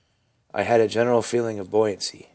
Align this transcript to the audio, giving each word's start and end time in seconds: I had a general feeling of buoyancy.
I 0.51 0.63
had 0.63 0.81
a 0.81 0.87
general 0.87 1.21
feeling 1.21 1.59
of 1.59 1.69
buoyancy. 1.69 2.29